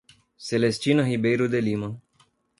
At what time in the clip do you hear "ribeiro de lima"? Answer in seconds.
1.03-2.01